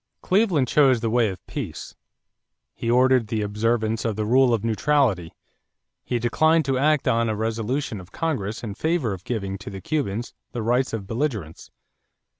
= 0.15 0.21
Cleveland 0.23 0.67
chose 0.67 1.01
the 1.01 1.11
way 1.11 1.29
of 1.29 1.45
peace. 1.45 1.93
He 2.73 2.89
ordered 2.89 3.27
the 3.27 3.43
observance 3.43 4.03
of 4.03 4.15
the 4.15 4.25
rule 4.25 4.51
of 4.51 4.63
neutrality. 4.63 5.31
He 6.03 6.17
declined 6.17 6.65
to 6.65 6.77
act 6.79 7.07
on 7.07 7.29
a 7.29 7.35
resolution 7.35 8.01
of 8.01 8.11
Congress 8.11 8.63
in 8.63 8.73
favor 8.73 9.13
of 9.13 9.23
giving 9.23 9.59
to 9.59 9.69
the 9.69 9.79
Cubans 9.79 10.33
the 10.53 10.63
rights 10.63 10.91
of 10.91 11.05
belligerents. 11.05 11.69